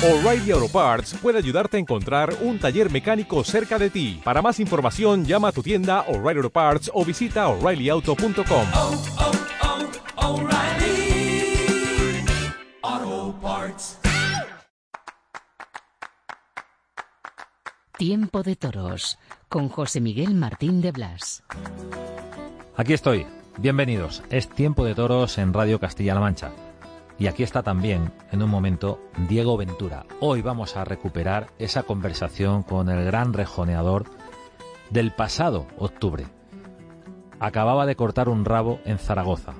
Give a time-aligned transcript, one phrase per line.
[0.00, 4.20] O'Reilly Auto Parts puede ayudarte a encontrar un taller mecánico cerca de ti.
[4.22, 8.66] Para más información, llama a tu tienda O'Reilly Auto Parts o visita oreillyauto.com.
[8.74, 9.02] oh,
[12.92, 13.98] oh, Parts.
[17.96, 19.18] Tiempo de Toros
[19.48, 21.42] con José Miguel Martín de Blas.
[22.76, 23.26] Aquí estoy.
[23.56, 24.22] Bienvenidos.
[24.30, 26.52] Es Tiempo de Toros en Radio Castilla-La Mancha.
[27.18, 30.06] Y aquí está también, en un momento, Diego Ventura.
[30.20, 34.04] Hoy vamos a recuperar esa conversación con el gran rejoneador
[34.90, 36.26] del pasado octubre.
[37.40, 39.54] Acababa de cortar un rabo en Zaragoza.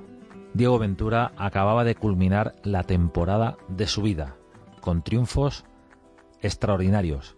[0.54, 4.36] Diego Ventura acababa de culminar la temporada de su vida,
[4.80, 5.64] con triunfos
[6.40, 7.36] extraordinarios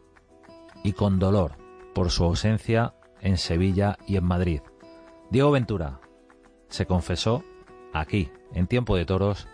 [0.84, 1.56] y con dolor
[1.94, 4.60] por su ausencia en Sevilla y en Madrid.
[5.30, 6.00] Diego Ventura
[6.68, 7.42] se confesó
[7.94, 9.48] aquí, en Tiempo de Toros,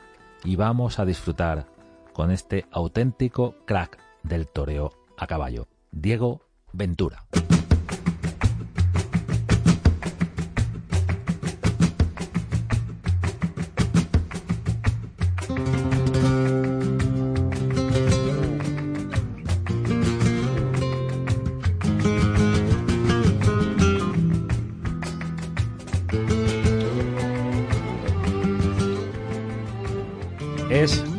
[0.45, 1.67] y vamos a disfrutar
[2.13, 6.41] con este auténtico crack del toreo a caballo, Diego
[6.73, 7.27] Ventura.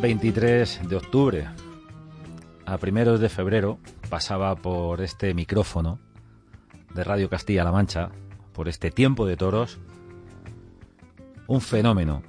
[0.08, 1.48] 23 de octubre.
[2.64, 3.78] A primeros de febrero
[4.08, 5.98] pasaba por este micrófono
[6.94, 8.08] de Radio Castilla-La Mancha,
[8.54, 9.78] por este tiempo de toros,
[11.46, 12.22] un fenómeno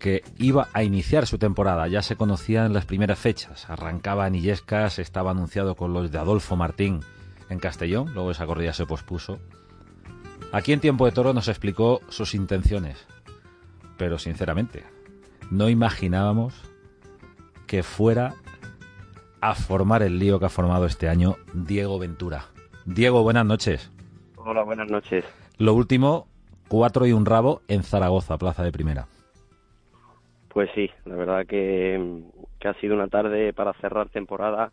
[0.00, 1.86] que iba a iniciar su temporada.
[1.86, 3.70] Ya se conocía en las primeras fechas.
[3.70, 6.98] Arrancaba en Illescas, estaba anunciado con los de Adolfo Martín
[7.48, 9.38] en Castellón, luego esa corrida se pospuso.
[10.50, 13.06] Aquí en Tiempo de Toro nos explicó sus intenciones,
[13.96, 14.82] pero sinceramente,
[15.52, 16.71] no imaginábamos
[17.72, 18.34] que fuera
[19.40, 22.44] a formar el lío que ha formado este año Diego Ventura.
[22.84, 23.90] Diego, buenas noches.
[24.36, 25.24] Hola, buenas noches.
[25.56, 26.26] Lo último,
[26.68, 29.06] cuatro y un rabo en Zaragoza, plaza de primera.
[30.50, 32.20] Pues sí, la verdad que,
[32.60, 34.70] que ha sido una tarde para cerrar temporada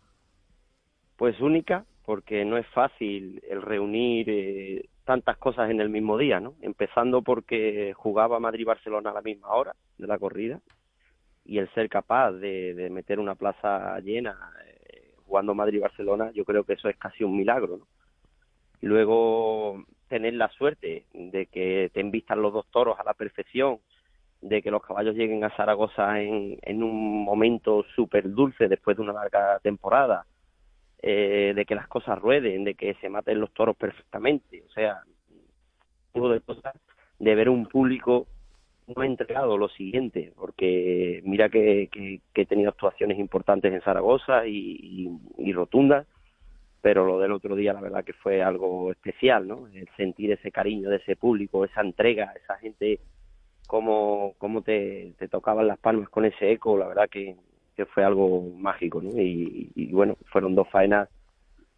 [1.15, 6.41] pues única, porque no es fácil el reunir eh, tantas cosas en el mismo día,
[6.41, 6.55] ¿no?
[6.61, 10.59] Empezando porque jugaba Madrid-Barcelona a la misma hora de la corrida
[11.49, 14.37] y el ser capaz de, de meter una plaza llena
[14.67, 17.87] eh, jugando Madrid-Barcelona, yo creo que eso es casi un milagro,
[18.81, 23.79] luego tener la suerte de que te envistan los dos toros a la perfección,
[24.41, 29.03] de que los caballos lleguen a Zaragoza en, en un momento súper dulce después de
[29.03, 30.27] una larga temporada,
[31.01, 35.01] eh, de que las cosas rueden, de que se maten los toros perfectamente, o sea,
[36.13, 36.75] de cosas,
[37.17, 38.27] de ver un público
[38.95, 41.89] no entregado lo siguiente, porque mira que,
[42.33, 46.07] he tenido actuaciones importantes en Zaragoza y, y, rotundas,
[46.81, 49.67] pero lo del otro día la verdad que fue algo especial, ¿no?
[49.73, 52.99] El sentir ese cariño de ese público, esa entrega, esa gente,
[53.67, 57.35] cómo, cómo te, tocaban las palmas con ese eco, la verdad que,
[57.93, 59.09] fue algo mágico, ¿no?
[59.15, 61.07] Y bueno, fueron dos faenas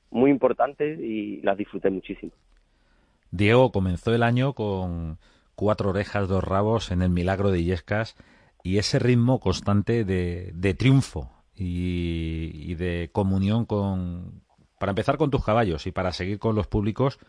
[0.09, 2.31] muy importantes y las disfruté muchísimo.
[3.31, 5.17] Diego comenzó el año con
[5.61, 8.16] cuatro orejas, dos rabos en el milagro de Illescas
[8.63, 14.41] y ese ritmo constante de, de triunfo y, de comunión con,
[14.79, 17.19] para empezar con tus caballos y para seguir con los públicos,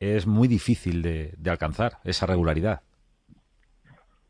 [0.00, 2.80] es muy difícil de, de alcanzar esa regularidad.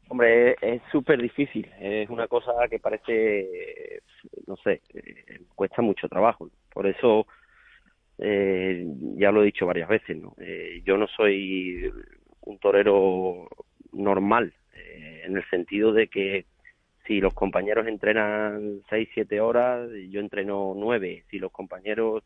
[0.09, 1.67] Hombre, es súper difícil.
[1.81, 4.03] Es una cosa que parece,
[4.47, 6.51] no sé, eh, cuesta mucho trabajo.
[6.75, 7.27] Por eso,
[8.19, 8.85] eh,
[9.17, 10.35] ya lo he dicho varias veces, ¿no?
[10.39, 11.91] Eh, yo no soy
[12.43, 13.49] un torero
[13.93, 16.47] normal, eh, en el sentido de que
[17.07, 21.25] si los compañeros entrenan 6, 7 horas, yo entreno 9.
[21.31, 22.23] Si los compañeros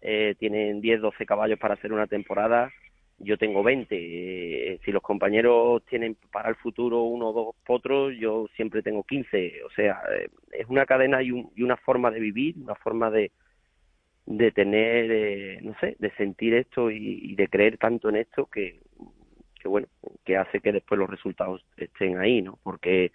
[0.00, 2.70] eh, tienen 10, 12 caballos para hacer una temporada,
[3.18, 3.96] yo tengo 20.
[3.96, 9.02] Eh, si los compañeros tienen para el futuro uno o dos potros, yo siempre tengo
[9.02, 9.64] 15.
[9.64, 13.10] O sea, eh, es una cadena y, un, y, una forma de vivir, una forma
[13.10, 13.32] de,
[14.26, 18.46] de tener, eh, no sé, de sentir esto y, y, de creer tanto en esto
[18.46, 18.78] que,
[19.68, 19.88] bueno,
[20.24, 22.58] que hace que después los resultados estén ahí, ¿no?
[22.62, 23.12] Porque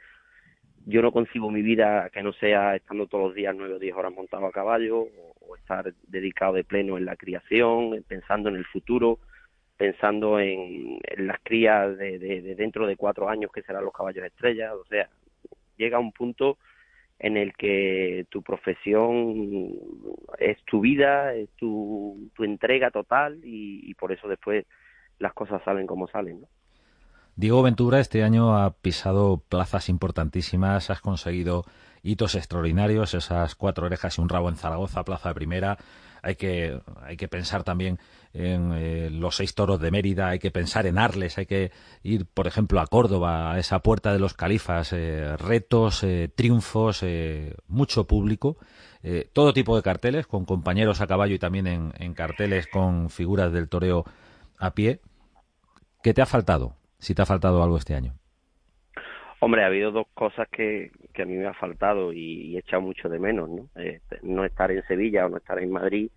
[0.86, 3.96] yo no concibo mi vida que no sea estando todos los días nueve o diez
[3.96, 8.66] horas montado a caballo o, estar dedicado de pleno en la criación, pensando en el
[8.66, 9.20] futuro
[9.78, 14.26] pensando en, las crías de, de, de, dentro de cuatro años que serán los caballos
[14.26, 15.10] estrellas, o sea,
[15.78, 16.58] llega un punto
[17.20, 19.80] en el que tu profesión
[20.40, 24.66] es tu vida, es tu, entrega total y, por eso después
[25.24, 26.42] las cosas salen como salen.
[26.42, 26.48] ¿no?
[27.36, 31.66] Diego Ventura este año ha pisado plazas importantísimas, has conseguido
[32.04, 35.78] hitos extraordinarios, esas cuatro orejas y un rabo en Zaragoza, Plaza de Primera.
[36.22, 38.00] Hay que, hay que pensar también
[38.34, 41.72] en eh, los seis toros de Mérida, hay que pensar en Arles, hay que
[42.02, 47.04] ir, por ejemplo, a Córdoba, a esa puerta de los califas, eh, retos, eh, triunfos,
[47.68, 48.58] mucho público,
[49.34, 53.52] todo tipo de carteles, con compañeros a caballo y también en, en carteles con figuras
[53.52, 54.06] del toreo
[54.58, 55.02] a pie.
[56.04, 56.76] ¿Qué te ha faltado?
[57.00, 58.14] Si te ha faltado algo este año.
[59.40, 62.82] Hombre, ha habido dos cosas que, que a mí me ha faltado y, he echado
[62.82, 63.70] mucho de menos, ¿no?
[63.76, 66.12] Eh, no estar en Sevilla o no estar en Madrid,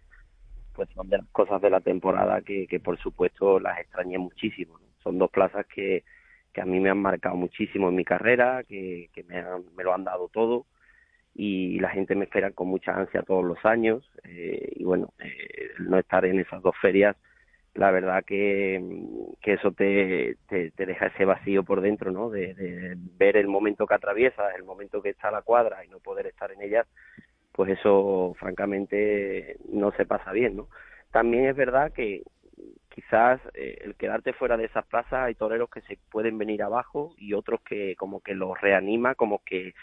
[0.75, 4.79] pues son de las cosas de la temporada que, que por supuesto las extrañé muchísimo.
[5.03, 6.03] Son dos plazas que,
[6.53, 9.43] que a mí me han marcado muchísimo en mi carrera, que, que me,
[9.77, 10.67] me lo han dado todo
[11.33, 15.71] y la gente me espera con mucha ansia todos los años eh, y bueno, eh,
[15.79, 17.15] no estar en esas dos ferias
[17.77, 18.83] la verdad que,
[19.43, 22.31] que eso te, te, deja ese vacío por dentro, ¿no?
[22.31, 26.27] De, ver el momento que atraviesas, el momento que está la cuadra y no poder
[26.27, 26.87] estar en ella,
[27.53, 30.69] pues eso francamente no se pasa bien, ¿no?
[31.11, 32.23] También es verdad que
[32.89, 37.15] quizás eh, el quedarte fuera de esas plazas hay toreros que se pueden venir abajo
[37.19, 39.75] y otros que como que los reanima, como que,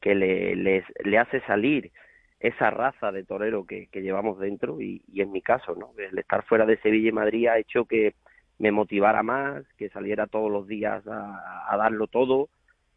[0.00, 1.92] que le, les, le hace salir
[2.40, 5.92] esa raza de torero que, llevamos dentro y, y, en mi caso, ¿no?
[5.98, 8.14] El estar fuera de Sevilla y Madrid ha hecho que
[8.58, 12.48] me motivara más, que saliera todos los días a, darlo todo,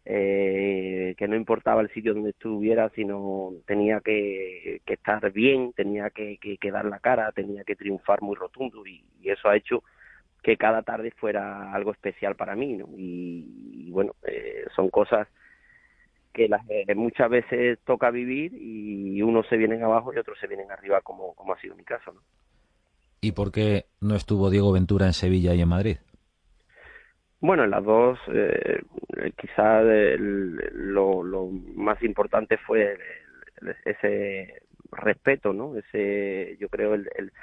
[0.05, 6.57] eh, que no importaba el sitio donde estuviera, sino tenía que, estar bien, tenía que,
[6.71, 9.83] dar la cara, tenía que triunfar muy rotundo y, eso ha hecho
[10.41, 12.87] que cada tarde fuera algo especial para mí, ¿no?
[12.97, 15.27] Y, bueno, eh, son cosas
[16.39, 20.47] que las, eh, muchas veces toca vivir y unos se vienen abajo y otros se
[20.47, 22.13] vienen arriba, como, como ha sido mi caso.
[22.13, 22.21] ¿no?
[23.19, 25.97] ¿Y por qué no estuvo Diego Ventura en Sevilla y en Madrid?
[27.41, 28.83] Bueno, en las dos, eh,
[29.37, 32.97] quizás lo, lo, más importante fue
[33.83, 35.75] ese respeto, ¿no?
[35.75, 37.33] Ese, yo creo, el, el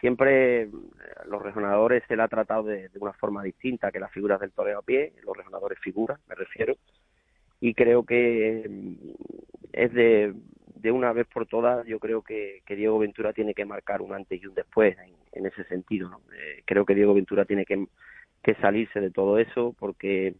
[0.00, 0.68] siempre
[1.26, 4.50] los resonadores se le ha tratado de, de, una forma distinta que las figuras del
[4.50, 6.74] toreo a pie, los resonadores figuras, me refiero,
[7.62, 8.94] y creo que mm,
[9.72, 10.34] es de,
[10.74, 14.42] de una vez por todas, yo creo que, Diego Ventura tiene que marcar un antes
[14.42, 14.96] y un después
[15.32, 16.20] en, ese sentido.
[16.34, 17.86] Eh, creo que Diego Ventura tiene que,
[18.60, 20.34] salirse de todo eso porque,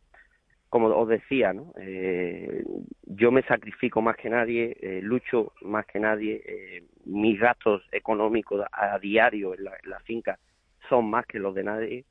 [0.69, 1.73] como os decía, ¿no?
[1.79, 2.65] Eh,
[3.07, 8.67] yo me sacrifico más que nadie, eh, lucho más que nadie, eh, mis gastos económicos
[8.73, 10.41] a, diario en la finca
[10.89, 12.05] son más que los de nadie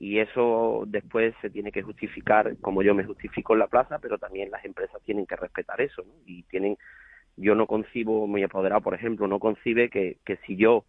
[0.00, 4.16] y eso después se tiene que justificar como yo me justifico en la plaza, pero
[4.16, 6.14] también las empresas tienen que respetar eso, ¿no?
[6.24, 6.78] Y tienen,
[7.36, 10.86] yo no concibo, mi apoderado, por ejemplo, no concibe que, que si yo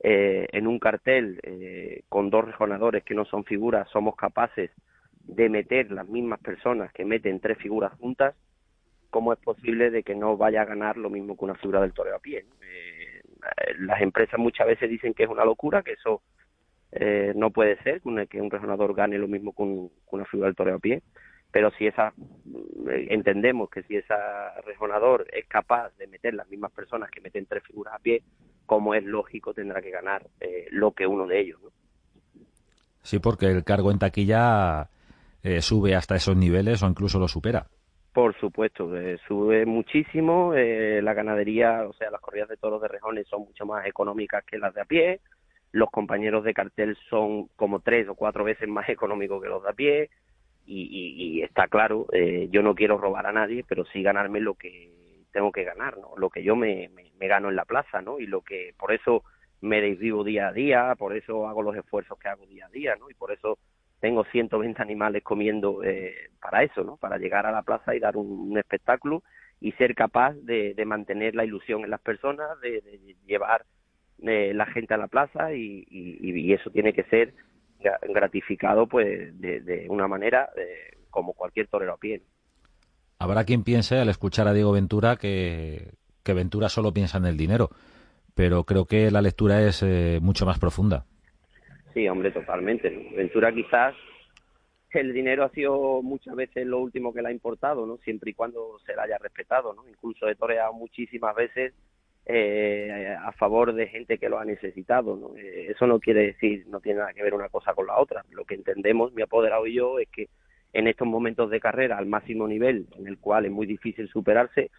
[0.00, 4.70] eh, en un cartel eh, con dos rejonadores que no son figuras somos capaces
[5.24, 8.34] de meter las mismas personas que meten tres figuras juntas,
[9.10, 11.92] ¿cómo es posible de que no vaya a ganar lo mismo que una figura del
[11.92, 12.46] toreo a pie?
[12.62, 13.22] Eh,
[13.80, 16.22] las empresas muchas veces dicen que es una locura, que eso
[16.92, 20.76] eh, no puede ser que un resonador gane lo mismo con, una figura del toreo
[20.76, 21.02] a pie,
[21.50, 22.14] pero si esa
[22.90, 24.14] eh, entendemos que si ese
[24.64, 28.22] resonador es capaz de meter las mismas personas que meten tres figuras a pie,
[28.64, 31.60] como es lógico tendrá que ganar eh, lo que uno de ellos.
[31.62, 31.70] ¿no?
[33.02, 34.88] Sí, porque el cargo en taquilla
[35.60, 37.66] sube hasta esos niveles o incluso lo supera.
[38.12, 38.90] Por supuesto,
[39.26, 40.52] sube muchísimo.
[40.52, 44.58] la ganadería, o sea, las corridas de toros de rejones son mucho más económicas que
[44.58, 45.20] las de a pie
[45.72, 49.70] los compañeros de cartel son como tres o cuatro veces más económicos que los de
[49.70, 50.10] a pie
[50.70, 54.92] y, está claro, eh, yo no quiero robar a nadie, pero sí ganarme lo que
[55.32, 56.12] tengo que ganar, ¿no?
[56.16, 58.18] Lo que yo me, me, gano en la plaza, ¿no?
[58.18, 59.24] Y lo que, por eso
[59.60, 62.96] me desvivo día a día, por eso hago los esfuerzos que hago día a día,
[62.96, 63.10] ¿no?
[63.10, 63.58] Y por eso
[64.00, 66.96] tengo 120 animales comiendo eh, para eso, ¿no?
[66.96, 69.22] Para llegar a la plaza y dar un, espectáculo
[69.60, 73.64] y ser capaz de, de, mantener la ilusión en las personas, de, de llevar
[74.20, 77.34] la gente a la plaza y, y, eso tiene que ser
[78.08, 82.22] gratificado pues de, una manera eh, como cualquier torero a pie.
[83.18, 87.36] Habrá quien piense al escuchar a Diego Ventura que, que Ventura solo piensa en el
[87.36, 87.70] dinero,
[88.34, 91.04] pero creo que la lectura es eh, mucho más profunda.
[91.94, 92.90] Sí, hombre, totalmente.
[93.16, 93.94] Ventura quizás
[94.90, 97.98] el dinero ha sido muchas veces lo último que le ha importado, ¿no?
[97.98, 99.88] Siempre y cuando se la haya respetado, ¿no?
[99.88, 101.74] Incluso he toreado muchísimas veces
[102.28, 105.16] eh, a favor de gente que lo ha necesitado.
[105.16, 105.36] ¿no?
[105.36, 108.24] Eh, eso no quiere decir, no tiene nada que ver una cosa con la otra.
[108.30, 110.28] Lo que entendemos, mi apoderado y yo, es que
[110.74, 114.70] en estos momentos de carrera al máximo nivel, en el cual es muy difícil superarse,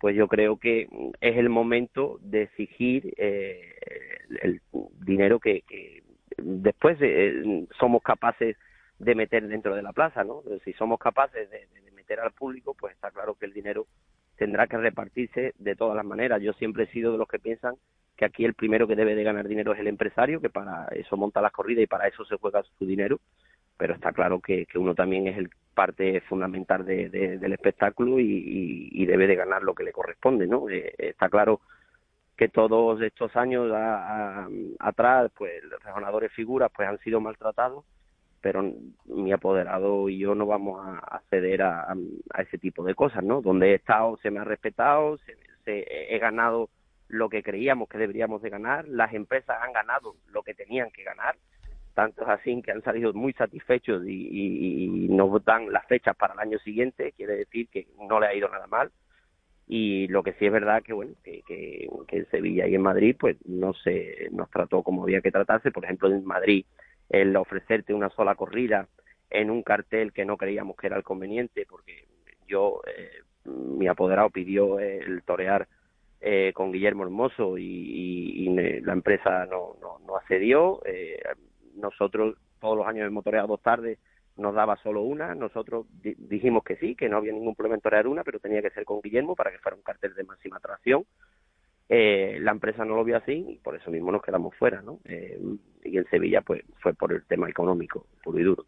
[0.00, 0.88] pues yo creo que
[1.20, 3.74] es el momento de exigir eh,
[4.42, 4.60] el
[5.00, 6.02] dinero que, que
[6.36, 8.56] después eh, somos capaces
[8.98, 10.42] de meter dentro de la plaza, ¿no?
[10.64, 13.86] Si somos capaces de, de, meter al público, pues está claro que el dinero
[14.38, 16.40] tendrá que repartirse de todas las maneras.
[16.40, 17.74] Yo siempre he sido de los que piensan
[18.16, 21.16] que aquí el primero que debe de ganar dinero es el empresario, que para eso
[21.16, 23.20] monta las corridas y para eso se juega su dinero,
[23.76, 29.06] pero está claro que, uno también es el parte fundamental de, de, del espectáculo y,
[29.06, 30.68] debe de ganar lo que le corresponde, ¿no?
[30.68, 31.60] Eh, está claro
[32.36, 33.72] que todos estos años
[34.78, 37.84] atrás, pues los rejonadores figuras pues han sido maltratados,
[38.40, 38.62] pero
[39.06, 41.94] mi apoderado y yo no vamos a, ceder a,
[42.38, 43.40] ese tipo de cosas, ¿no?
[43.40, 46.70] Donde he estado se me ha respetado, se, se, he ganado
[47.08, 51.04] lo que creíamos que deberíamos de ganar, las empresas han ganado lo que tenían que
[51.04, 51.36] ganar,
[51.98, 56.14] tanto es así que han salido muy satisfechos y, y, y, nos dan las fechas
[56.16, 58.92] para el año siguiente, quiere decir que no le ha ido nada mal.
[59.66, 62.82] Y lo que sí es verdad que bueno que, que, que en Sevilla y en
[62.82, 65.72] Madrid pues no se nos trató como había que tratarse.
[65.72, 66.64] Por ejemplo, en Madrid
[67.08, 68.88] el ofrecerte una sola corrida
[69.30, 72.06] en un cartel que no creíamos que era el conveniente, porque
[72.46, 75.68] yo eh, mi apoderado pidió el torear
[76.20, 78.48] eh, con Guillermo Hermoso y
[78.82, 80.80] la empresa no, no, no accedió.
[80.84, 81.20] Eh,
[81.76, 83.98] nosotros todos los años hemos toreado dos tardes,
[84.36, 85.34] nos daba solo una.
[85.34, 88.62] Nosotros di dijimos que sí, que no había ningún problema en torear una, pero tenía
[88.62, 91.04] que ser con Guillermo para que fuera un cartel de máxima atracción.
[91.88, 95.00] Eh, la empresa no lo vio así y por eso mismo nos quedamos fuera, ¿no?
[95.04, 95.40] Eh,
[95.84, 98.66] y en Sevilla, pues fue por el tema económico, puro y duro.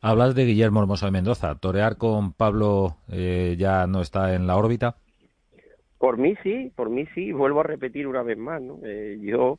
[0.00, 1.54] Hablas de Guillermo Hermoso de Mendoza.
[1.56, 4.96] ¿Torear con Pablo eh, ya no está en la órbita?
[5.98, 7.32] Por mí sí, por mí sí.
[7.32, 8.78] Vuelvo a repetir una vez más, ¿no?
[8.84, 9.58] Eh, yo,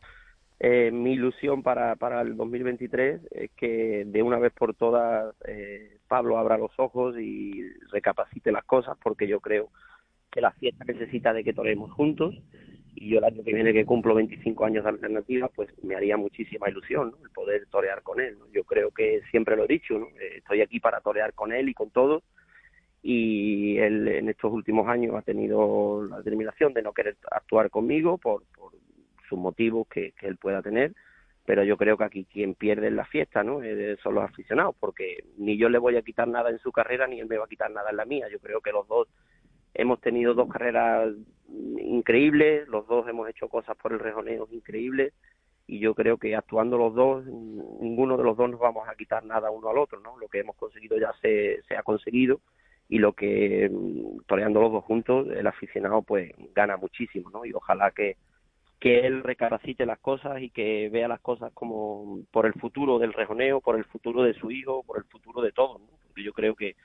[0.59, 5.97] eh, mi ilusión para, para el 2023 es que de una vez por todas eh,
[6.07, 9.69] Pablo abra los ojos y recapacite las cosas, porque yo creo
[10.37, 12.35] que la fiesta necesita de que toremos juntos
[12.93, 16.15] y yo el año que viene que cumplo 25 años de alternativa, pues me haría
[16.15, 18.37] muchísima ilusión el poder torear con él.
[18.37, 18.45] ¿no?
[18.53, 19.95] Yo creo que siempre lo he dicho.
[20.19, 22.21] Eh, estoy aquí para torear con él y con todos
[23.01, 28.19] y él en estos últimos años ha tenido la determinación de no querer actuar conmigo
[28.19, 28.43] por,
[29.27, 30.93] sus motivos que, él pueda tener,
[31.45, 33.63] pero yo creo que aquí quien pierde en la fiesta ¿no?
[33.63, 37.07] Eh, son los aficionados, porque ni yo le voy a quitar nada en su carrera
[37.07, 38.27] ni él me va a quitar nada en la mía.
[38.31, 39.07] Yo creo que los dos
[39.77, 41.13] hemos tenido dos carreras
[41.79, 45.13] increíbles, los dos hemos hecho cosas por el rejoneo increíbles
[45.67, 49.23] y yo creo que actuando los dos, ninguno de los dos nos vamos a quitar
[49.23, 50.17] nada uno al otro, ¿no?
[50.17, 52.41] Lo que hemos conseguido ya se, se ha conseguido
[52.89, 57.53] y lo que mm, toreando los dos juntos el aficionado pues gana muchísimo no y
[57.53, 58.17] ojalá que
[58.79, 63.11] que él recapacite las cosas y que vea las cosas como por el futuro del
[63.11, 65.87] rejoneo por el futuro de su hijo por el futuro de todos ¿no?
[66.07, 66.75] porque yo creo que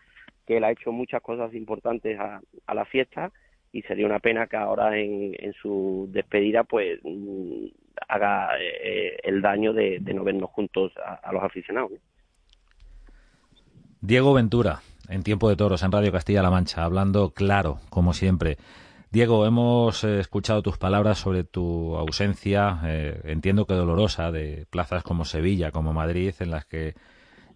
[0.47, 3.33] que él ha hecho muchas cosas importantes a, a la fiesta
[3.73, 7.67] y sería una pena que ahora en, en su despedida pues mm,
[8.09, 11.93] haga eh, el daño de, no vernos juntos a, los aficionados.
[14.01, 18.57] Diego Ventura en Tiempo de Toros en Radio Castilla-La Mancha, hablando claro, como siempre.
[19.11, 25.03] Diego, hemos eh, escuchado tus palabras sobre tu ausencia, eh, entiendo que dolorosa, de plazas
[25.03, 26.95] como Sevilla, como Madrid, en las que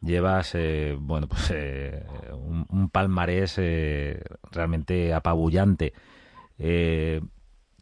[0.02, 5.92] llevas, eh, bueno, pues eh, un, palmarés eh, realmente apabullante.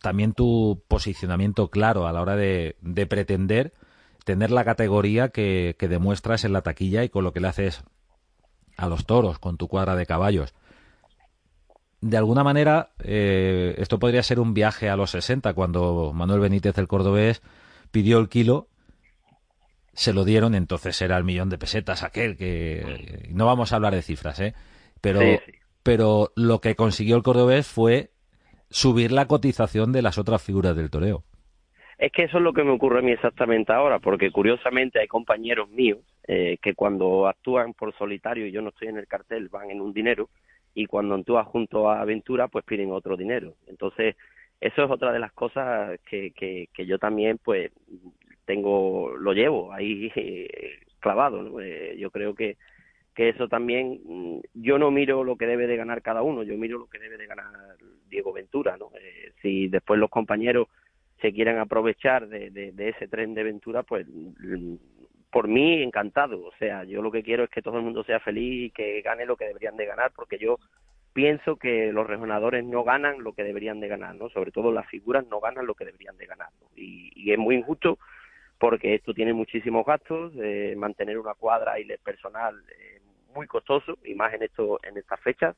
[0.01, 3.73] también tu posicionamiento claro a la hora de, de pretender
[4.25, 7.85] tener la categoría que, que demuestras en la taquilla y con lo que le haces
[8.77, 10.55] a los toros con tu cuadra de caballos.
[12.01, 16.77] De alguna manera, eh, esto podría ser un viaje a los 60, cuando Manuel Benítez,
[16.77, 17.41] el cordobés,
[17.91, 18.69] pidió el kilo,
[19.95, 23.95] se lo dieron, entonces era el millón de pesetas aquel, que no vamos a hablar
[23.95, 24.55] de cifras, ¿eh?
[25.01, 25.53] pero, sí, sí.
[25.83, 28.11] pero lo que consiguió el cordobés fue
[28.71, 31.23] subir la cotización de las otras figuras del toreo.
[31.99, 35.07] Es que eso es lo que me ocurre a mí exactamente ahora, porque curiosamente hay
[35.07, 39.49] compañeros míos eh, que cuando actúan por solitario y yo no estoy en el cartel
[39.49, 40.29] van en un dinero
[40.75, 43.55] y cuando actúan junto a Aventura pues piden otro dinero.
[43.69, 44.17] Entonces
[44.61, 47.71] eso es otra de las cosas que, que, que yo también pues
[48.45, 51.43] tengo, lo llevo ahí eh, clavado.
[51.43, 51.61] ¿no?
[51.61, 52.57] Eh, yo creo que,
[53.15, 56.57] que eso también, mm, yo no miro lo que debe de ganar cada uno, yo
[56.57, 57.77] miro lo que debe de ganar
[58.09, 58.77] Diego Ventura.
[58.77, 58.91] ¿no?
[59.01, 60.69] Eh, si después los compañeros
[61.21, 64.07] se quieren aprovechar de, de, ese tren de Ventura, pues
[65.31, 66.45] por mí encantado.
[66.45, 69.01] O sea, yo lo que quiero es que todo el mundo sea feliz y que
[69.01, 70.59] gane lo que deberían de ganar, porque yo
[71.15, 74.29] pienso que los regionadores no ganan lo que deberían de ganar, ¿no?
[74.29, 76.49] Sobre todo las figuras no ganan lo que deberían de ganar.
[76.77, 77.99] Y, y, es muy injusto
[78.65, 82.99] porque esto tiene muchísimos gastos, eh, mantener una cuadra y el personal eh,
[83.35, 85.55] muy costoso, y más en, esto, en estas fechas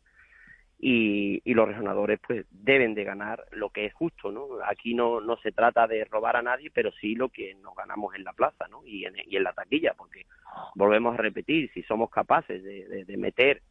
[0.77, 4.49] y, y los resonadores pues deben de ganar lo que es justo, ¿no?
[4.69, 8.13] Aquí no, no se trata de robar a nadie, pero sí lo que nos ganamos
[8.17, 8.85] en la plaza, ¿no?
[8.85, 10.27] Y en, y en la taquilla, porque
[10.75, 13.63] volvemos a repetir, si somos capaces de, de, meter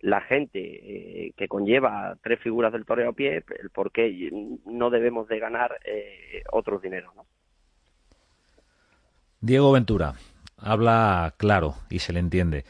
[0.00, 4.32] la gente eh, que conlleva tres figuras del toreo a pie, el por qué
[4.66, 7.14] no debemos de ganar eh, otros dineros.
[7.14, 7.24] ¿no?
[9.40, 10.14] Diego Ventura
[10.58, 12.64] habla claro y se le entiende.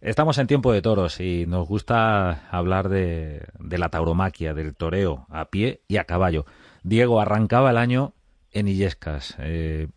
[0.00, 5.26] Estamos en tiempo de toros y nos gusta hablar de, de, la tauromaquia, del toreo
[5.30, 6.44] a pie y a caballo.
[6.82, 8.12] Diego arrancaba el año
[8.50, 9.88] en Illescas, eh,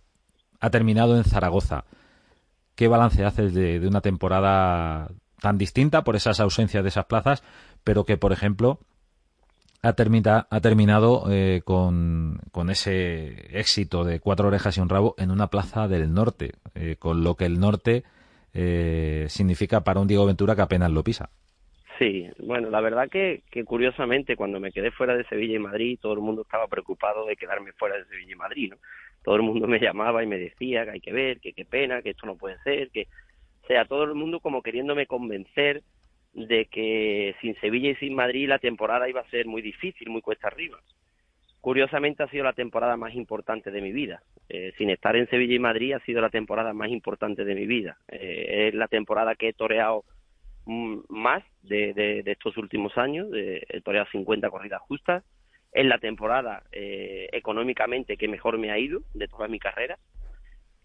[0.60, 1.86] ha terminado en Zaragoza.
[2.76, 5.10] ¿Qué balance haces de, de, una temporada
[5.42, 7.44] tan distinta por esas ausencias de esas plazas,
[7.84, 8.80] pero que, por ejemplo,
[9.82, 15.48] ha, ha terminado eh, con, ese éxito de cuatro orejas y un rabo en una
[15.48, 18.04] plaza del norte, eh, con lo que el norte
[18.54, 21.30] eh, significa para un Diego Ventura que apenas lo pisa.
[21.98, 26.00] Sí, bueno, la verdad que, que, curiosamente cuando me quedé fuera de Sevilla y Madrid,
[26.02, 28.74] todo el mundo estaba preocupado de quedarme fuera de Sevilla y Madrid.
[29.24, 32.02] Todo el mundo me llamaba y me decía que hay que ver, que qué pena,
[32.02, 33.08] que esto no puede ser, que,
[33.64, 35.84] o sea, todo el mundo como queriéndome convencer
[36.34, 40.22] de que sin Sevilla y sin Madrid la temporada iba a ser muy difícil, muy
[40.22, 40.80] cuesta arriba.
[41.62, 44.22] Curiosamente ha sido la temporada más importante de mi vida.
[44.48, 47.66] Eh, sin estar en Sevilla y Madrid ha sido la temporada más importante de mi
[47.66, 47.98] vida.
[48.08, 50.04] Eh, es la temporada que he toreado
[50.66, 53.30] más de, estos últimos años.
[53.30, 55.24] De, he toreado 50 corridas justas.
[55.74, 59.98] Es la temporada eh, económicamente que mejor me ha ido de toda mi carrera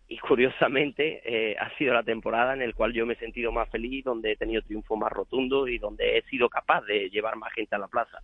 [0.07, 3.71] y curiosamente eh, ha sido la temporada en la cual yo me he sentido más
[3.71, 7.53] feliz, donde he tenido triunfo más rotundo y donde he sido capaz de llevar más
[7.53, 8.19] gente a la plaza.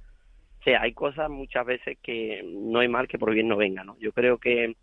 [0.61, 3.83] O sea, hay cosas muchas veces que no hay mal que por bien no venga,
[3.83, 3.97] ¿no?
[3.99, 4.77] Yo creo que,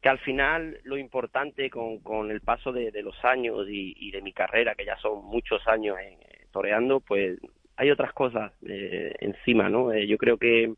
[0.00, 4.32] que al final lo importante con, con el paso de, los años y, de mi
[4.32, 6.16] carrera, que ya son muchos años en,
[6.52, 7.40] toreando, pues
[7.76, 9.92] hay otras cosas eh, encima, ¿no?
[9.92, 10.72] Eh, yo creo que,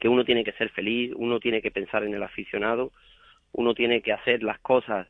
[0.00, 2.90] que uno tiene que ser feliz, uno tiene que pensar en el aficionado,
[3.52, 5.08] uno tiene que hacer las cosas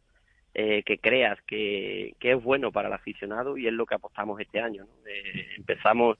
[0.55, 4.41] eh, que creas que, que, es bueno para el aficionado y es lo que apostamos
[4.41, 4.85] este año.
[4.85, 5.09] ¿no?
[5.09, 6.19] Eh, empezamos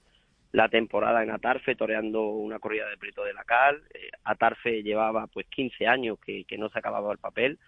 [0.51, 3.81] la temporada en Atarfe toreando una corrida de Prieto de la Cal.
[3.93, 7.59] Eh, Atarfe llevaba pues 15 años que, que, no se acababa el papel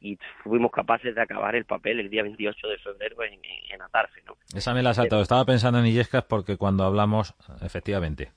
[0.00, 3.40] y fuimos capaces de acabar el papel el día 28 de febrero en,
[3.70, 4.22] en Atarfe.
[4.26, 4.36] ¿no?
[4.54, 5.22] Esa me la ha saltado.
[5.22, 8.32] Estaba pensando en Illescas porque cuando hablamos, efectivamente.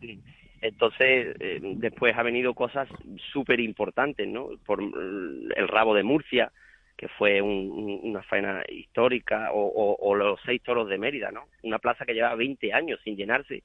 [0.00, 0.22] Sí.
[0.62, 2.88] Entonces, eh, después ha venido cosas
[3.32, 4.50] súper importantes, ¿no?
[4.64, 6.52] Por el rabo de Murcia,
[6.96, 11.46] que fue un, una faena histórica, o, o, los seis toros de Mérida, ¿no?
[11.64, 13.64] Una plaza que lleva 20 años sin llenarse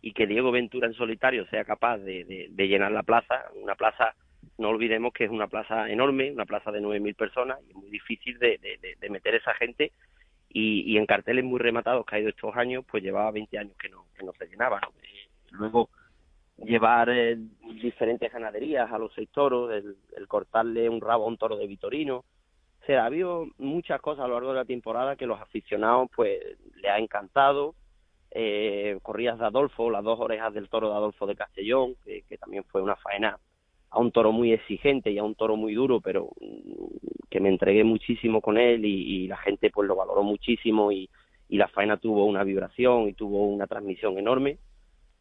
[0.00, 4.14] y que Diego Ventura en solitario sea capaz de, llenar la plaza, una plaza,
[4.56, 7.90] no olvidemos que es una plaza enorme, una plaza de 9.000 personas, y es muy
[7.90, 8.58] difícil de,
[9.00, 9.90] de meter esa gente
[10.48, 13.76] y, y, en carteles muy rematados que ha ido estos años, pues llevaba 20 años
[13.78, 14.88] que no, que no se llenaba, ¿no?
[15.02, 15.90] Eh, luego
[16.58, 17.36] llevar eh,
[17.82, 21.66] diferentes ganaderías a los seis toros, el, el, cortarle un rabo a un toro de
[21.66, 22.18] Vitorino.
[22.18, 26.08] O sea, ha habido muchas cosas a lo largo de la temporada que los aficionados
[26.14, 26.40] pues
[26.76, 27.74] le ha encantado.
[28.30, 32.64] Eh, corridas de Adolfo, las dos orejas del toro de Adolfo de Castellón, que, también
[32.64, 33.38] fue una faena
[33.88, 37.48] a un toro muy exigente y a un toro muy duro, pero mm, que me
[37.48, 41.08] entregué muchísimo con él y, la gente pues lo valoró muchísimo y
[41.48, 44.58] la faena tuvo una vibración y tuvo una transmisión enorme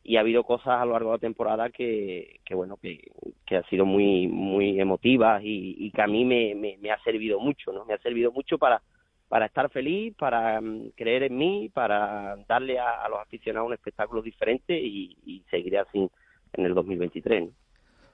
[0.07, 3.11] y ha habido cosas a lo largo de la temporada que, que bueno, que,
[3.43, 7.39] que han sido muy, muy emotivas y, y que a mí me, me, ha servido
[7.39, 7.85] mucho, ¿no?
[7.85, 8.83] Me ha servido mucho para,
[9.27, 13.73] para estar feliz, para um, creer en mí, para darle a, a, los aficionados un
[13.73, 16.07] espectáculo diferente y, y seguiré así
[16.53, 17.45] en el 2023.
[17.45, 17.49] ¿no?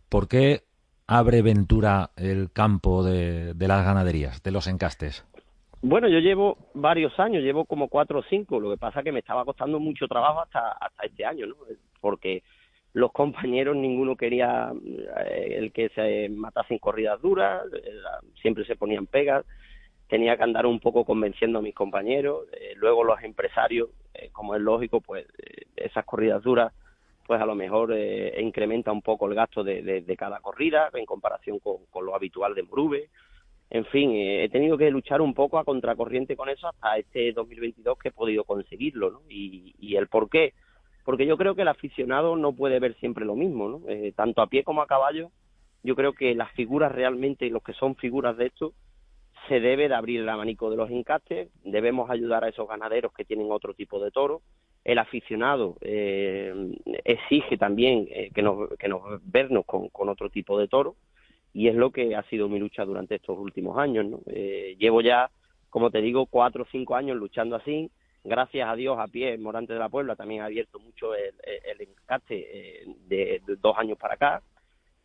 [0.07, 0.61] ¿Por qué
[1.07, 5.25] abre Ventura el campo de, de las ganaderías, de los encastes?
[5.83, 9.19] Bueno, yo llevo varios años, llevo como cuatro o cinco, lo que pasa que me
[9.19, 11.55] estaba costando mucho trabajo hasta, hasta este año, ¿no?
[11.99, 12.43] Porque
[12.93, 14.71] los compañeros, ninguno quería
[15.25, 17.93] eh, el que se matasen corridas duras, eh,
[18.41, 19.43] siempre se ponían pegas,
[20.07, 23.89] tenía que andar un poco convenciendo a mis compañeros, eh, luego los empresarios,
[24.33, 25.25] como es lógico, pues
[25.75, 26.73] esas corridas duras,
[27.25, 27.95] pues a lo mejor
[28.37, 33.09] incrementa un poco el gasto de, cada corrida en comparación con lo habitual de Morube,
[33.73, 37.31] en fin, eh, he tenido que luchar un poco a contracorriente con eso hasta este
[37.31, 39.21] 2022 que he podido conseguirlo, ¿no?
[39.29, 40.53] Y, y el por qué.
[41.05, 43.81] Porque yo creo que el aficionado no puede ver siempre lo mismo, ¿no?
[43.87, 45.31] Eh, tanto a pie como a caballo,
[45.83, 48.73] yo creo que las figuras realmente, los que son figuras de esto,
[49.47, 53.23] se debe de abrir el abanico de los encastes, debemos ayudar a esos ganaderos que
[53.23, 54.41] tienen otro tipo de toro.
[54.83, 56.53] El aficionado eh,
[57.05, 60.97] exige también eh, que nos, que nos vernos con, con otro tipo de toro
[61.53, 64.05] y es lo que ha sido mi lucha durante estos últimos años.
[64.05, 64.19] ¿no?
[64.27, 65.29] Eh, llevo ya,
[65.69, 67.89] como te digo, cuatro o cinco años luchando así.
[68.23, 71.81] Gracias a Dios, a pie, Morante de la Puebla también ha abierto mucho el, el
[71.81, 74.41] encaste eh, de, dos años para acá.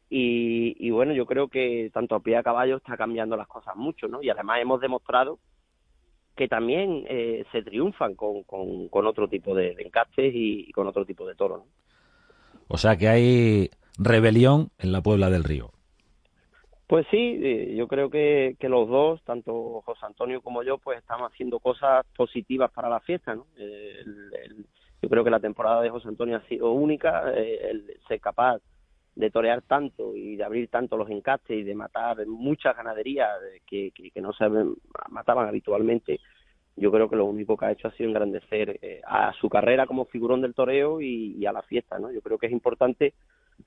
[0.08, 3.74] Y, y, bueno, yo creo que tanto a pie a caballo está cambiando las cosas
[3.74, 4.22] mucho, ¿no?
[4.22, 5.40] Y además hemos demostrado
[6.36, 11.26] que también eh, se triunfan con, con, otro tipo de, encastes y, con otro tipo
[11.26, 11.62] de toros.
[12.68, 15.72] O sea que hay rebelión en la Puebla del Río.
[16.86, 21.32] Pues sí, eh, yo creo que, los dos, tanto José Antonio como yo, pues estamos
[21.32, 23.46] haciendo cosas positivas para la fiesta, ¿no?
[23.56, 24.66] El, el,
[25.02, 28.60] yo creo que la temporada de José Antonio ha sido única, eh, el ser capaz
[29.16, 33.30] de torear tanto y de abrir tanto los encastes y de matar muchas ganaderías
[33.66, 34.44] que, que, que no se
[35.08, 36.20] mataban habitualmente,
[36.76, 39.86] yo creo que lo único que ha hecho ha sido engrandecer eh, a su carrera
[39.86, 42.12] como figurón del toreo y, y, a la fiesta, ¿no?
[42.12, 43.14] Yo creo que es importante,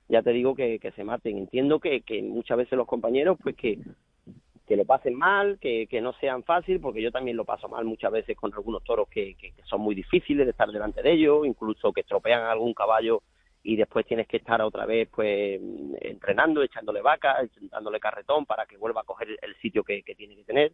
[0.08, 1.38] ya te digo, que, se maten.
[1.38, 3.78] Entiendo que, que muchas veces los compañeros, pues que,
[4.68, 8.36] lo pasen mal, que, no sean fácil, porque yo también lo paso mal muchas veces
[8.36, 11.92] con algunos toros que, que, que son muy difíciles de estar delante de ellos, incluso
[11.92, 13.22] que estropean algún caballo
[13.62, 15.60] y después tienes que estar otra vez pues
[16.00, 17.36] entrenando, echándole vaca,
[17.70, 20.72] dándole carretón para que vuelva a coger el sitio que, que tiene que tener.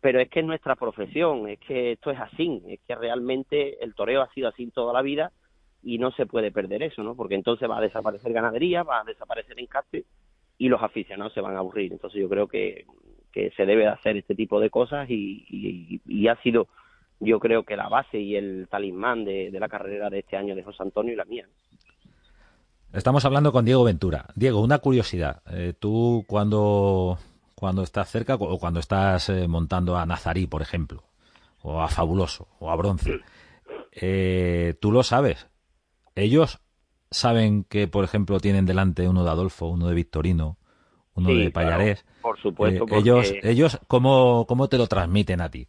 [0.00, 3.94] Pero es que es nuestra profesión, es que esto es así, es que realmente el
[3.94, 5.32] toreo ha sido así toda la vida
[5.82, 7.14] y no se puede perder eso, ¿no?
[7.14, 10.04] Porque entonces va a desaparecer ganadería, va a desaparecer encaste
[10.58, 11.92] y los aficionados se van a aburrir.
[11.92, 12.84] Entonces yo creo que,
[13.32, 16.68] que se debe hacer este tipo de cosas y, y, y ha sido
[17.20, 20.54] yo creo que la base y el talismán de, de la carrera de este año
[20.54, 21.46] de José Antonio y la mía.
[22.92, 24.26] Estamos hablando con Diego Ventura.
[24.34, 25.42] Diego, una curiosidad.
[25.52, 27.18] Eh, tú cuando,
[27.54, 31.04] cuando estás cerca o cuando estás eh, montando a Nazarí, por ejemplo,
[31.62, 33.20] o a Fabuloso, o a Bronce,
[33.92, 35.46] eh, tú lo sabes.
[36.14, 36.60] Ellos
[37.10, 40.58] saben que, por ejemplo, tienen delante uno de Adolfo, uno de Victorino,
[41.14, 42.02] uno sí, de Payarés.
[42.02, 42.86] Claro, por supuesto.
[42.86, 42.96] Porque...
[42.96, 45.68] ellos, ellos ¿cómo, ¿cómo te lo transmiten a ti?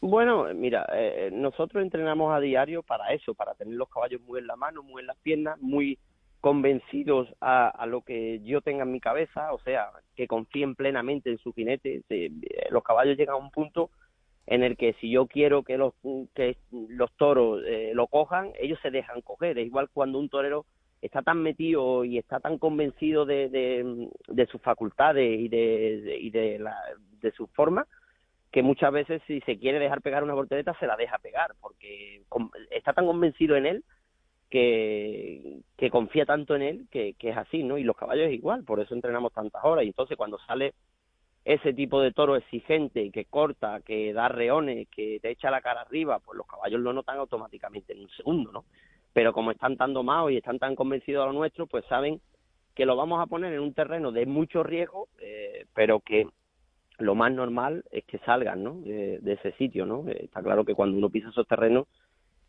[0.00, 4.46] Bueno, mira, eh, nosotros entrenamos a diario para eso, para tener los caballos muy en
[4.46, 5.98] la mano, muy en las piernas, muy
[6.40, 11.30] convencidos a, a, lo que yo tenga en mi cabeza, o sea, que confíen plenamente
[11.30, 12.02] en su jinete.
[12.06, 12.30] Se,
[12.70, 13.90] los caballos llegan a un punto
[14.50, 15.92] en el que si yo quiero que los,
[16.34, 19.58] que los toros eh, lo cojan, ellos se dejan coger.
[19.58, 20.64] Es igual cuando un torero
[21.02, 26.30] está tan metido y está tan convencido de, de, de sus facultades y de, y
[26.30, 26.74] de, la,
[27.20, 27.86] de su forma
[28.50, 32.22] que muchas veces si se quiere dejar pegar una voltereta se la deja pegar porque
[32.70, 33.84] está tan convencido en él
[34.48, 37.76] que, que confía tanto en él que, que, es así, ¿no?
[37.76, 39.84] Y los caballos es igual, por eso entrenamos tantas horas.
[39.84, 40.72] Y entonces cuando sale
[41.48, 45.80] ese tipo de toro exigente, que corta, que da reones, que te echa la cara
[45.80, 48.64] arriba, pues los caballos lo notan automáticamente en un segundo, ¿no?
[49.14, 52.20] Pero como están tan domados y están tan convencidos a lo nuestro, pues saben
[52.74, 56.28] que lo vamos a poner en un terreno de mucho riesgo, eh, pero que
[56.98, 58.74] lo más normal es que salgan, ¿no?
[58.82, 60.06] De, de ese sitio, ¿no?
[60.06, 61.86] Eh, está claro que cuando uno pisa esos terrenos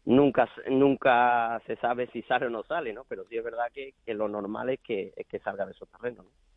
[0.03, 3.05] nunca nunca se sabe si sale o no sale, ¿no?
[3.07, 5.87] Pero sí es verdad que, que lo normal es que, es que salga de esos
[5.87, 6.25] terrenos.
[6.25, 6.48] ¿no?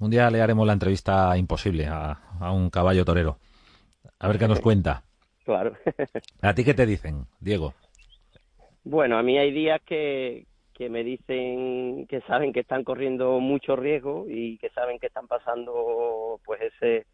[0.00, 3.38] Un día le haremos la entrevista imposible a, a un caballo torero.
[4.20, 5.02] A ver qué nos cuenta.
[5.44, 5.72] claro.
[6.42, 7.74] ¿A ti qué te dicen, Diego?
[8.84, 13.74] Bueno, a mí hay días que, que me dicen que saben que están corriendo mucho
[13.74, 17.06] riesgo y que saben que están pasando pues ese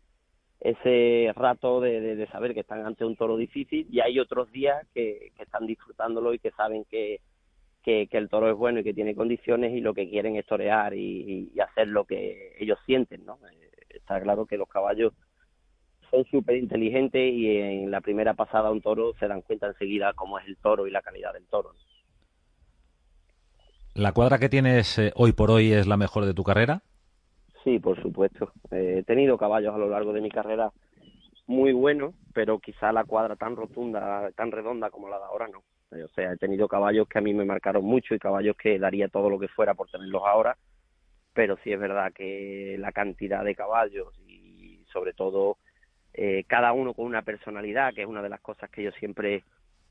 [0.61, 4.51] ese rato de, de, de, saber que están ante un toro difícil y hay otros
[4.51, 7.21] días que, que están disfrutándolo y que saben que,
[7.85, 10.47] que, que, el toro es bueno y que tiene condiciones y lo que quieren es
[10.47, 13.39] torear y, y hacer lo que ellos sienten, ¿no?
[13.89, 15.13] Está claro que los caballos
[16.11, 20.13] son súper inteligentes y en la primera pasada a un toro se dan cuenta enseguida
[20.15, 21.73] cómo es el toro y la calidad del toro.
[23.95, 26.83] ¿La cuadra que tienes eh, hoy por hoy es la mejor de tu carrera?
[27.63, 28.53] Sí, por supuesto.
[28.71, 30.73] Eh, he tenido caballos a lo largo de mi carrera
[31.47, 35.63] muy buenos, pero quizá la cuadra tan rotunda, tan redonda como la de ahora no.
[36.03, 39.09] O sea, he tenido caballos que a mí me marcaron mucho y caballos que daría
[39.09, 40.57] todo lo que fuera por tenerlos ahora,
[41.33, 45.59] pero sí es verdad que la cantidad de caballos y sobre todo
[46.13, 49.43] eh, cada uno con una personalidad, que es una de las cosas que yo siempre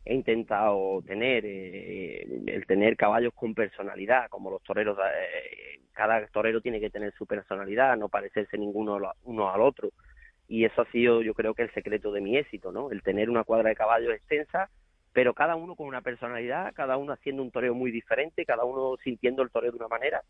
[0.06, 6.62] he intentado tener, eh, el tener caballos con personalidad, como los toreros, eh, cada torero
[6.62, 9.92] tiene que tener su personalidad, no parecerse ninguno uno al otro.
[10.48, 12.92] Y eso ha sido, yo creo que el secreto de mi éxito, ¿no?
[12.92, 14.70] El tener una cuadra de caballos extensa,
[15.14, 18.96] pero cada uno con una personalidad, cada uno haciendo un toreo muy diferente, cada uno
[19.04, 20.22] sintiendo el toreo de una manera.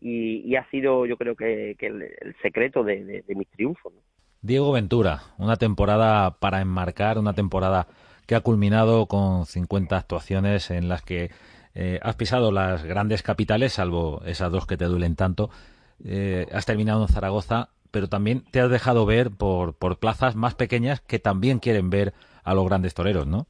[0.00, 3.92] Y, ha sido, yo creo que, el, secreto de, de, de mis triunfos.
[3.92, 4.00] ¿no?
[4.40, 7.86] Diego Ventura, una temporada para enmarcar, una temporada
[8.26, 11.30] que ha culminado con 50 actuaciones en las que
[11.74, 15.50] eh, has pisado las grandes capitales, salvo esas dos que te duelen tanto.
[16.04, 20.56] Eh, has terminado en Zaragoza, pero también te has dejado ver por, por plazas más
[20.56, 23.46] pequeñas que también quieren ver a los grandes toreros, ¿no?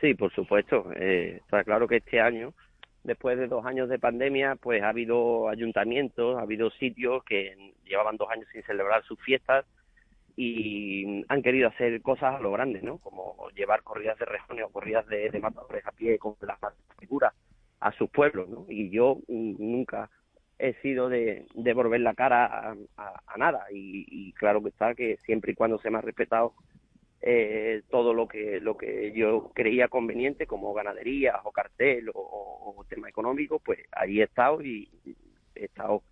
[0.00, 0.90] Sí, por supuesto.
[0.96, 2.54] Eh, está claro que este año,
[3.04, 8.16] después de dos años de pandemia, pues ha habido ayuntamientos, ha habido sitios que llevaban
[8.16, 9.66] dos años sin celebrar sus fiestas
[10.36, 12.98] y han querido hacer cosas a lo grande, ¿no?
[12.98, 16.58] Como llevar corridas de rejones o corridas de, matadores a pie con las
[16.98, 17.34] figuras
[17.80, 18.64] a sus pueblos, ¿no?
[18.68, 20.08] Y yo mm, nunca
[20.58, 25.52] he sido de, de volver la cara a, nada y, claro que está que siempre
[25.52, 26.54] y cuando se me ha respetado
[27.22, 33.08] eh, todo lo que lo que yo creía conveniente como ganadería o cartel o, tema
[33.08, 34.88] económico pues ahí he estado y
[35.54, 36.02] he estado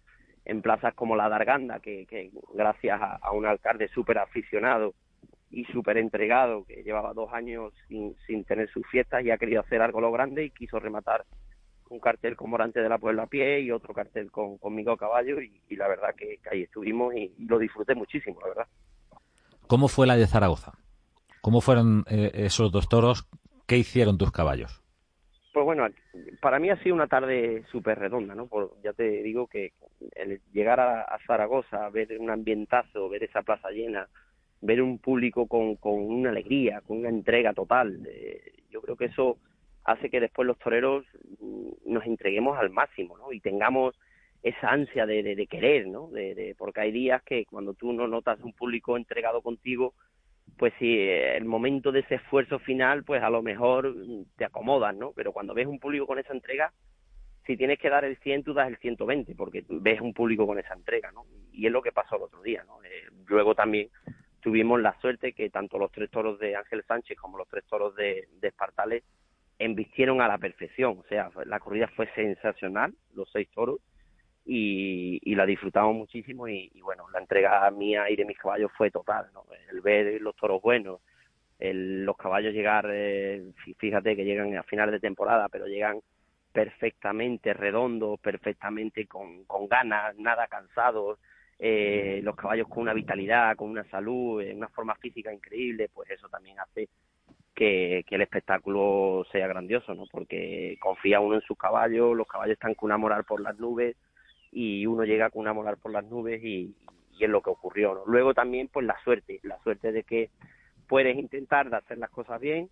[0.44, 4.94] en plazas como la Darganda que, gracias a, un alcalde súper aficionado
[5.50, 9.62] y súper entregado que llevaba dos años sin, sin tener sus fiestas y ha querido
[9.62, 11.24] hacer algo lo grande y quiso rematar
[11.90, 14.96] un cartel con Morante de la Puebla a pie y otro cartel con conmigo a
[14.96, 18.66] caballo y, la verdad que, ahí estuvimos y, lo disfruté muchísimo, la verdad.
[19.66, 20.72] ¿Cómo fue la de Zaragoza?
[21.40, 23.28] ¿Cómo fueron eh, esos dos toros?
[23.66, 24.82] ¿Qué hicieron tus caballos?
[25.52, 25.86] Pues bueno,
[26.40, 28.48] para mí ha sido una tarde súper redonda, ¿no?
[28.82, 29.72] ya te digo que
[30.14, 34.08] el llegar a, Zaragoza, ver un ambientazo, ver esa plaza llena,
[34.60, 39.06] ver un público con, con una alegría, con una entrega total, eh, yo creo que
[39.06, 39.38] eso
[39.84, 41.04] hace que después los toreros
[41.40, 43.32] mm, nos entreguemos al máximo, ¿no?
[43.32, 43.94] Y tengamos
[44.42, 46.08] esa ansia de, de, querer, ¿no?
[46.08, 49.94] De, porque hay días que cuando tú no notas un público entregado contigo,
[50.58, 54.94] pues sí, el momento de ese esfuerzo final, pues a lo mejor mm, te acomodas,
[54.94, 55.12] ¿no?
[55.12, 56.72] Pero cuando ves un público con esa entrega,
[57.46, 60.58] si tienes que dar el 100, tú das el 120, porque ves un público con
[60.58, 61.24] esa entrega, ¿no?
[61.52, 62.82] Y es lo que pasó el otro día, ¿no?
[62.84, 63.88] Eh, luego también
[64.40, 67.94] tuvimos la suerte que tanto los tres toros de Ángel Sánchez como los tres toros
[67.96, 69.04] de, de Espartales
[69.58, 70.98] embistieron a la perfección.
[70.98, 73.80] O sea, la corrida fue sensacional, los seis toros,
[74.50, 76.48] y, la disfrutamos muchísimo.
[76.48, 79.26] Y, bueno, la entrega mía y de mis caballos fue total.
[79.34, 79.44] ¿no?
[79.70, 81.00] El ver los toros buenos,
[81.58, 86.00] el, los caballos llegar, eh, fíjate que llegan a final de temporada, pero llegan
[86.52, 91.18] perfectamente redondos, perfectamente con, con ganas, nada cansados.
[91.58, 96.08] Eh, los caballos con una vitalidad, con una salud, eh, una forma física increíble, pues
[96.10, 96.88] eso también hace
[97.54, 100.04] que, el espectáculo sea grandioso, ¿no?
[100.10, 103.96] Porque confía uno en sus caballos, los caballos están con una moral por las nubes
[104.52, 106.74] y uno llega con una moral por las nubes y,
[107.20, 108.02] es lo que ocurrió, ¿no?
[108.06, 110.30] Luego también, pues la suerte, la suerte de que
[110.86, 112.70] puedes intentar de hacer las cosas bien,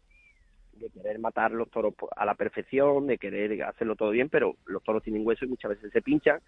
[0.74, 4.84] de querer matar los toros a la perfección, de querer hacerlo todo bien, pero los
[4.84, 6.40] toros tienen hueso y muchas veces se pinchan.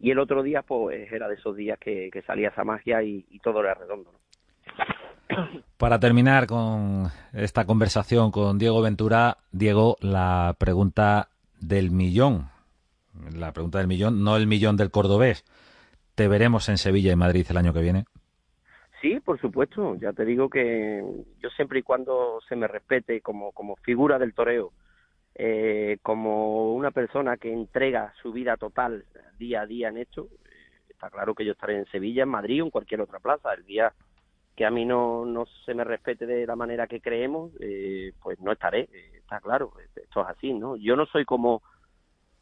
[0.00, 3.60] Y el otro día, pues era de esos días que, salía esa magia y, todo
[3.60, 4.10] era redondo.
[4.12, 4.18] ¿no?
[5.76, 11.28] Para terminar con esta conversación con Diego Ventura, Diego, la pregunta
[11.60, 12.51] del millón.
[13.34, 15.44] La pregunta del millón, no el millón del cordobés.
[16.14, 18.04] ¿Te veremos en Sevilla y Madrid el año que viene?
[19.00, 19.96] Sí, por supuesto.
[19.96, 21.02] Ya te digo que
[21.40, 24.72] yo siempre y cuando se me respete como, como figura del toreo,
[25.34, 29.04] eh, como una persona que entrega su vida total
[29.38, 32.62] día a día en esto, eh, está claro que yo estaré en Sevilla, en Madrid
[32.62, 33.54] o en cualquier otra plaza.
[33.54, 33.92] El día
[34.56, 38.38] que a mí no, no se me respete de la manera que creemos, eh, pues
[38.40, 40.76] no estaré, eh, está claro, esto es así, ¿no?
[40.76, 41.62] Yo no soy como,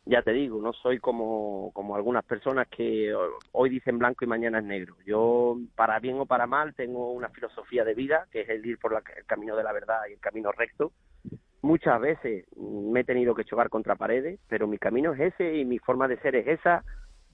[0.06, 3.14] ya te digo, no soy como, como algunas personas que
[3.52, 4.96] hoy dicen blanco y mañana es negro.
[5.06, 8.78] Yo, para bien o para mal, tengo una filosofía de vida, que es el ir
[8.78, 10.92] por el camino de la verdad y el camino recto.
[11.62, 15.64] Muchas veces me he tenido que chocar contra paredes, pero mi camino es ese y
[15.64, 16.82] mi forma de ser es esa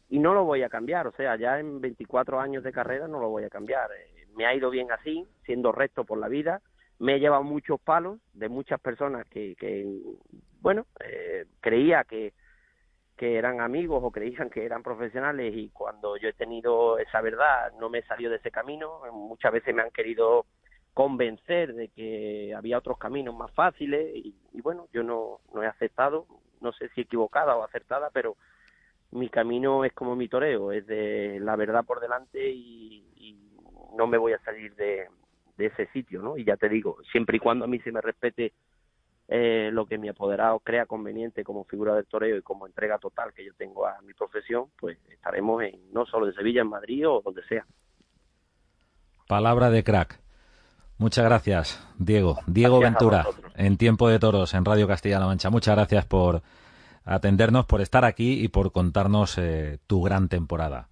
[0.08, 1.06] y no lo voy a cambiar.
[1.06, 3.88] O sea, ya en 24 años de carrera no lo voy a cambiar.
[4.34, 6.60] Me ha ido bien así, siendo recto por la vida.
[6.98, 9.86] Me he llevado muchos palos de muchas personas que, que
[10.60, 12.32] bueno, eh, creía que,
[13.16, 17.72] que eran amigos o creían que eran profesionales y cuando yo he tenido esa verdad
[17.80, 19.00] no me he salido de ese camino.
[19.12, 20.44] Muchas veces me han querido
[20.92, 26.26] convencer de que había otros caminos más fáciles y, bueno, yo no, no he aceptado,
[26.60, 28.36] no sé si equivocada o acertada, pero
[29.10, 33.02] mi camino es como mi toreo, es de la verdad por delante y,
[33.94, 35.08] no me voy a salir de,
[35.56, 36.36] ese sitio, ¿no?
[36.36, 38.52] Y ya te digo, siempre y cuando a mí se me respete
[39.28, 43.32] eh, lo que mi apoderado crea conveniente como figura del toreo y como entrega total
[43.34, 47.08] que yo tengo a mi profesión, pues estaremos en no solo en Sevilla, en Madrid
[47.08, 47.64] o donde sea.
[49.28, 50.20] Palabra de crack.
[50.98, 52.38] Muchas gracias, Diego.
[52.46, 55.50] Diego Ventura, en Tiempo de Toros, en Radio Castilla-La Mancha.
[55.50, 56.42] Muchas gracias por
[57.04, 60.88] atendernos, por estar aquí y por contarnos eh, tu gran temporada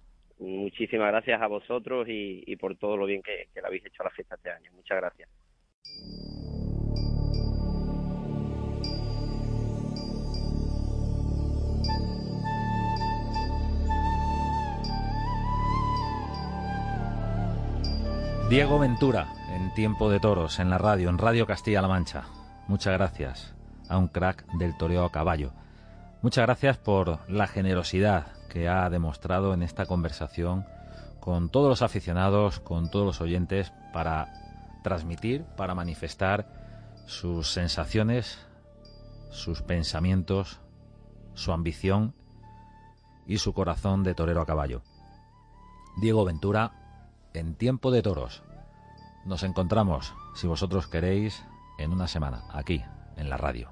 [0.75, 4.11] muchísimas gracias a vosotros y, por todo lo bien que, que habéis hecho a la
[4.11, 4.71] fiesta este año.
[4.73, 5.29] Muchas gracias.
[18.49, 22.25] Diego Ventura, en Tiempo de Toros, en la radio, en Radio Castilla-La Mancha.
[22.67, 23.55] Muchas gracias
[23.89, 25.51] a un crack del toreo a caballo.
[26.21, 30.65] Muchas gracias por la generosidad que ha demostrado en esta conversación
[31.19, 34.31] con todos los aficionados, con todos los oyentes, para
[34.83, 36.47] transmitir, para manifestar
[37.07, 38.37] sus sensaciones,
[39.31, 40.59] sus pensamientos,
[41.35, 42.13] su ambición
[43.27, 44.81] y su corazón de torero a caballo.
[45.97, 46.73] Diego Ventura,
[47.33, 48.43] en Tiempo de Toros.
[49.25, 51.45] Nos encontramos, si vosotros queréis,
[51.77, 52.83] en una semana, aquí,
[53.17, 53.71] en la radio.